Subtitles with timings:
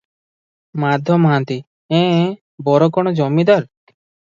[0.83, 1.59] ମାଧ ମହାନ୍ତି-
[2.01, 2.27] ଏଁ- ଏଁ
[2.71, 3.69] ବର କଣ ଜମିଦାର?